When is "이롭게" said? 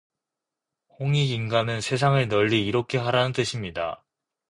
2.65-2.97